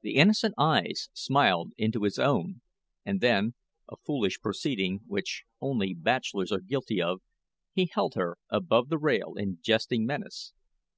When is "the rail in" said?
8.88-9.58